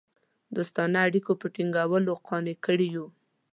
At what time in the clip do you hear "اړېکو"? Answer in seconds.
1.07-1.33